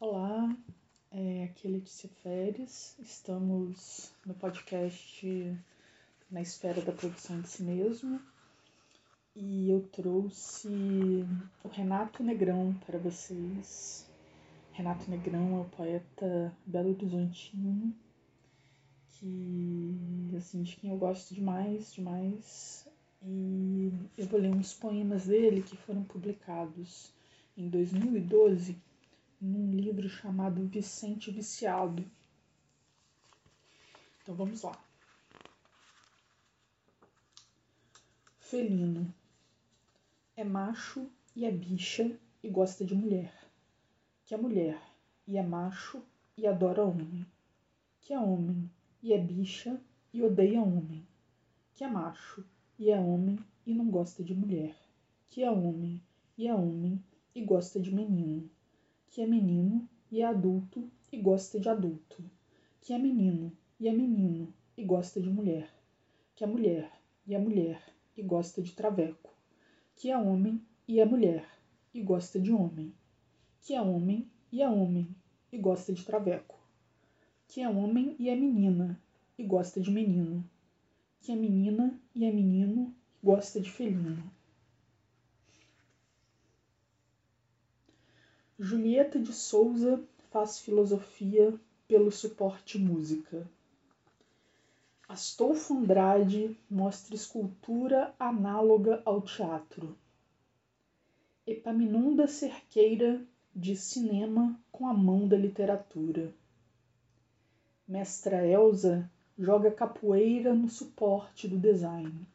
[0.00, 0.56] Olá,
[1.10, 2.96] é, aqui é Letícia Feres.
[3.00, 5.58] Estamos no podcast
[6.30, 8.20] Na Esfera da Produção de Si Mesmo
[9.34, 10.68] e eu trouxe
[11.64, 14.08] o Renato Negrão para vocês.
[14.70, 17.92] Renato Negrão é um poeta belo horizontino
[19.08, 22.88] que, assim, de quem eu gosto demais, demais.
[23.20, 27.12] E eu vou ler uns poemas dele que foram publicados
[27.56, 28.86] em 2012
[29.40, 32.04] num livro chamado Vicente Viciado.
[34.20, 34.76] Então vamos lá.
[38.40, 39.12] Felino
[40.36, 43.32] é macho e é bicha e gosta de mulher.
[44.24, 44.80] Que é mulher
[45.26, 46.02] e é macho
[46.36, 47.24] e adora homem.
[48.00, 48.70] Que é homem
[49.02, 49.80] e é bicha
[50.12, 51.06] e odeia homem.
[51.74, 52.44] Que é macho
[52.78, 54.76] e é homem e não gosta de mulher.
[55.30, 56.02] Que é homem
[56.36, 57.02] e é homem
[57.34, 58.50] e gosta de menino
[59.10, 62.22] que é menino e é adulto e gosta de adulto,
[62.80, 65.68] que é menino e é menino e gosta de mulher,
[66.36, 66.90] que é mulher
[67.26, 67.82] e é mulher
[68.16, 69.30] e gosta de traveco,
[69.96, 71.44] que é homem e é mulher
[71.94, 72.92] e gosta de homem,
[73.62, 75.08] que é homem e é homem
[75.50, 76.58] e gosta de traveco,
[77.46, 79.00] que é homem e é menina
[79.38, 80.44] e gosta de menino,
[81.20, 84.37] que é menina e é menino e gosta de felino
[88.60, 91.54] Julieta de Souza faz filosofia
[91.86, 93.48] pelo suporte música.
[95.08, 99.96] Astolfo Andrade mostra escultura análoga ao teatro.
[101.46, 106.34] Epaminonda Cerqueira diz cinema com a mão da literatura.
[107.86, 112.26] Mestra Elsa joga capoeira no suporte do design.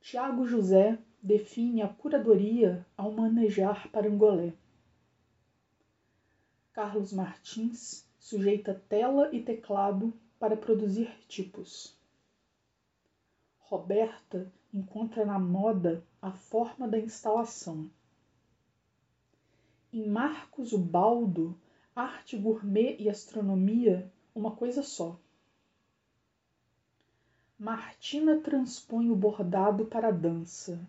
[0.00, 4.52] Tiago José define a curadoria ao manejar parangolé.
[6.72, 11.98] Carlos Martins sujeita tela e teclado para produzir tipos.
[13.58, 17.90] Roberta encontra na moda a forma da instalação.
[19.92, 21.58] Em Marcos Ubaldo,
[21.92, 25.18] arte gourmet e astronomia, uma coisa só.
[27.58, 30.88] Martina transpõe o bordado para a dança.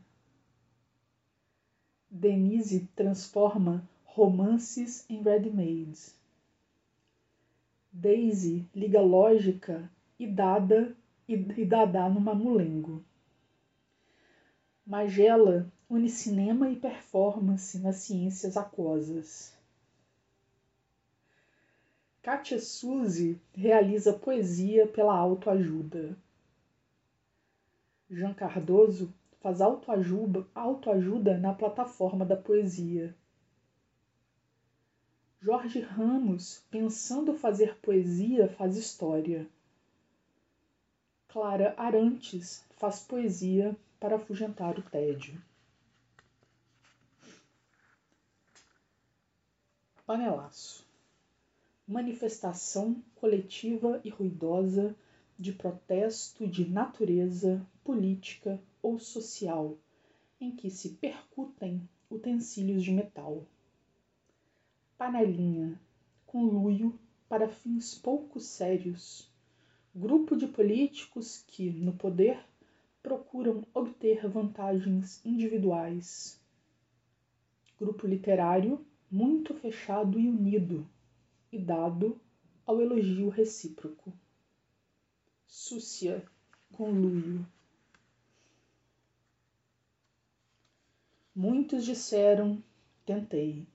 [2.09, 6.15] Denise transforma romances em ready-mades.
[7.91, 10.95] Daisy liga lógica e dada
[11.27, 13.03] e, e dada no mamulengo.
[14.85, 19.53] Magela une cinema e performance nas ciências aquosas.
[22.21, 26.17] Katia Suzy realiza poesia pela autoajuda.
[28.09, 33.15] Jean Cardoso faz autoajuda, autoajuda na plataforma da poesia.
[35.39, 39.47] Jorge Ramos, pensando fazer poesia, faz história.
[41.27, 45.39] Clara Arantes faz poesia para afugentar o tédio.
[50.05, 50.85] Panelaço.
[51.87, 54.95] Manifestação coletiva e ruidosa
[55.39, 59.77] de protesto de natureza, política ou social,
[60.39, 63.45] em que se percutem utensílios de metal.
[64.97, 65.79] Panelinha,
[66.25, 66.97] conluio
[67.29, 69.29] para fins pouco sérios.
[69.93, 72.39] Grupo de políticos que, no poder,
[73.03, 76.41] procuram obter vantagens individuais.
[77.79, 80.85] Grupo literário muito fechado e unido,
[81.51, 82.19] e dado
[82.65, 84.11] ao elogio recíproco.
[85.67, 86.25] Súcia,
[86.71, 87.45] conluio.
[91.35, 92.63] Muitos disseram:
[93.05, 93.67] tentei.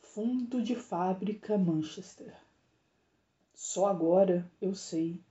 [0.00, 2.34] Fundo de fábrica Manchester.
[3.54, 5.22] Só agora eu sei.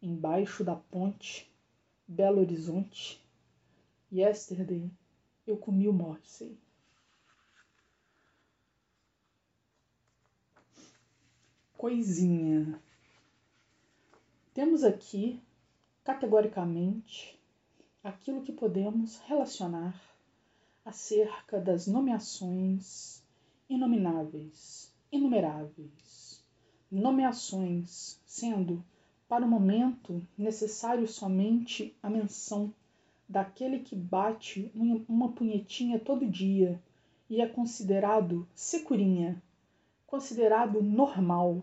[0.00, 1.46] Embaixo da ponte,
[2.08, 3.22] Belo Horizonte,
[4.10, 4.90] yesterday
[5.46, 6.58] eu comi o Morrissey.
[11.76, 12.80] Coisinha.
[14.56, 15.38] Temos aqui,
[16.02, 17.38] categoricamente,
[18.02, 19.94] aquilo que podemos relacionar
[20.82, 23.22] acerca das nomeações
[23.68, 26.42] inomináveis, inumeráveis,
[26.90, 28.82] nomeações, sendo,
[29.28, 32.72] para o momento, necessário somente a menção
[33.28, 34.72] daquele que bate
[35.06, 36.82] uma punhetinha todo dia
[37.28, 39.42] e é considerado securinha,
[40.06, 41.62] considerado normal,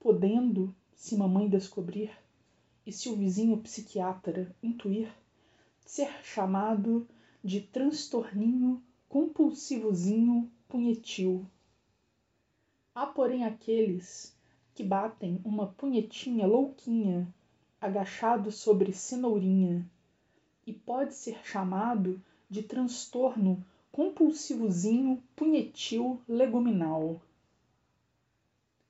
[0.00, 2.10] podendo, se mamãe descobrir
[2.84, 5.08] e se o vizinho psiquiatra intuir,
[5.84, 7.06] ser chamado
[7.44, 11.46] de transtorninho compulsivozinho punhetil
[12.96, 14.34] Há, porém, aqueles
[14.74, 17.28] que batem uma punhetinha louquinha,
[17.78, 19.86] agachado sobre cenourinha,
[20.66, 23.62] e pode ser chamado de transtorno
[23.92, 27.20] compulsivozinho punhetil leguminal.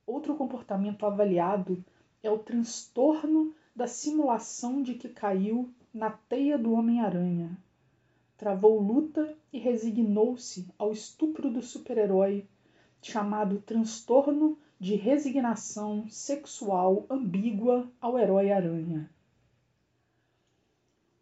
[0.07, 1.85] Outro comportamento avaliado
[2.27, 7.57] é o transtorno da simulação de que caiu na teia do Homem-Aranha.
[8.37, 12.45] Travou luta e resignou-se ao estupro do super-herói,
[13.01, 19.09] chamado transtorno de resignação sexual ambígua ao herói-aranha.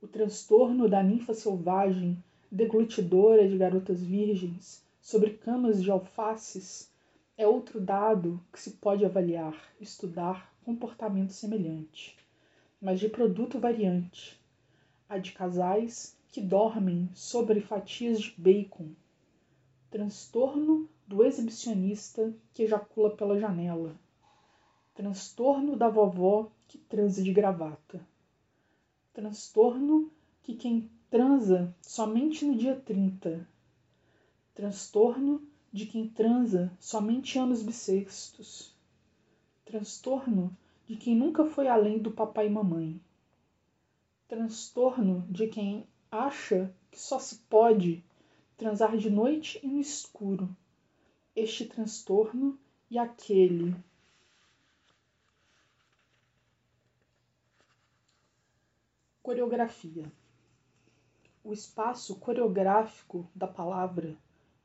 [0.01, 2.17] O transtorno da ninfa selvagem,
[2.51, 6.91] deglutidora de garotas virgens, sobre camas de alfaces,
[7.37, 12.17] é outro dado que se pode avaliar, estudar comportamento semelhante,
[12.81, 14.41] mas de produto variante,
[15.09, 18.93] a de casais que dormem sobre fatias de bacon,
[19.91, 23.95] transtorno do exibicionista que ejacula pela janela,
[24.95, 28.01] transtorno da vovó que transa de gravata,
[29.13, 30.11] transtorno
[30.43, 33.47] que quem transa somente no dia 30,
[34.55, 35.41] transtorno
[35.73, 38.74] de quem transa somente anos bissextos.
[39.75, 40.57] Transtorno
[40.87, 43.01] de quem nunca foi além do papai e mamãe.
[44.29, 48.05] Transtorno de quem acha que só se pode
[48.57, 50.49] transar de noite e no escuro.
[51.35, 52.57] Este transtorno
[52.89, 53.75] e aquele.
[59.25, 60.05] Coreografia.
[61.43, 64.17] O espaço coreográfico da palavra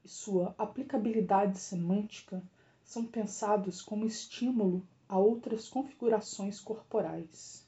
[0.05, 2.43] e sua aplicabilidade semântica
[2.83, 7.67] são pensados como estímulo a outras configurações corporais.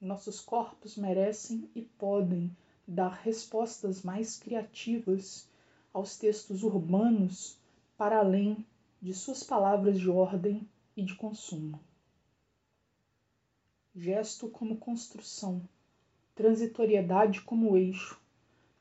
[0.00, 2.54] Nossos corpos merecem e podem
[2.86, 5.48] dar respostas mais criativas
[5.92, 7.56] aos textos urbanos
[7.96, 8.66] para além
[9.00, 11.78] de suas palavras de ordem e de consumo.
[13.94, 15.62] Gesto como construção,
[16.34, 18.20] transitoriedade como eixo,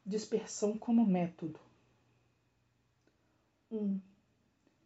[0.03, 1.59] dispersão como método.
[3.71, 3.99] 1.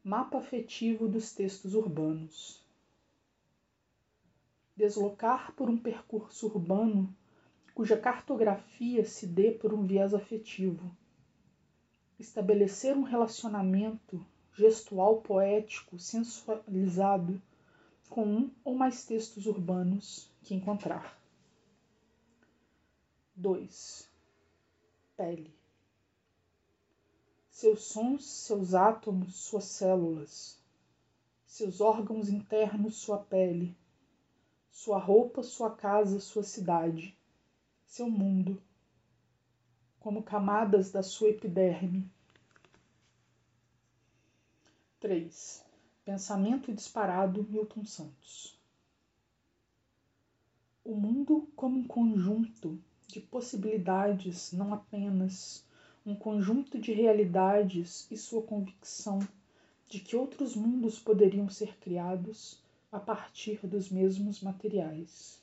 [0.04, 2.60] Mapa afetivo dos textos urbanos.
[4.76, 7.16] Deslocar por um percurso urbano
[7.76, 10.92] cuja cartografia se dê por um viés afetivo.
[12.18, 14.26] Estabelecer um relacionamento
[14.56, 17.40] gestual poético sensualizado
[18.10, 21.16] com um ou mais textos urbanos que encontrar.
[23.36, 24.10] 2.
[25.16, 25.61] Pele
[27.62, 30.60] seus sons, seus átomos, suas células,
[31.46, 33.78] seus órgãos internos, sua pele,
[34.72, 37.16] sua roupa, sua casa, sua cidade,
[37.86, 38.60] seu mundo,
[40.00, 42.10] como camadas da sua epiderme.
[45.00, 45.64] 3.
[46.04, 48.60] Pensamento disparado Milton Santos.
[50.84, 55.64] O mundo como um conjunto de possibilidades, não apenas
[56.04, 59.20] um conjunto de realidades e sua convicção
[59.88, 62.60] de que outros mundos poderiam ser criados
[62.92, 65.40] a partir dos mesmos materiais.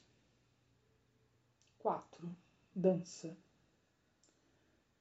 [1.78, 2.28] 4.
[2.74, 3.36] Dança.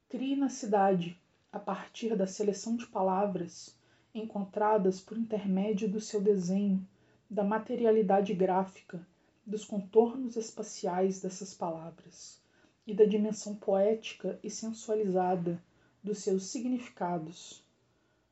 [0.09, 1.19] Crie na cidade,
[1.51, 3.75] a partir da seleção de palavras
[4.13, 6.87] encontradas por intermédio do seu desenho,
[7.27, 9.05] da materialidade gráfica,
[9.45, 12.39] dos contornos espaciais dessas palavras
[12.87, 15.61] e da dimensão poética e sensualizada
[16.01, 17.61] dos seus significados.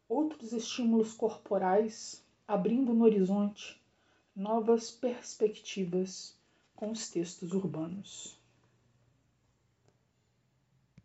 [0.07, 3.77] Outros estímulos corporais abrindo no horizonte
[4.33, 6.37] novas perspectivas
[6.75, 8.39] com os textos urbanos.